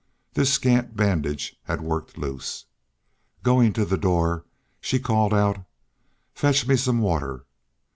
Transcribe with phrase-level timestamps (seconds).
[0.33, 2.65] This scant bandage had worked loose.
[3.43, 4.45] Going to the door,
[4.79, 5.63] she called out:
[6.33, 7.45] "Fetch me some water."